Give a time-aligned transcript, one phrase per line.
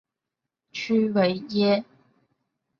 [0.71, 1.85] 屈维耶。